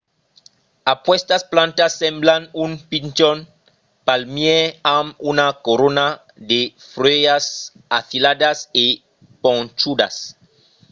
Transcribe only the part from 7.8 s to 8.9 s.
afiladas e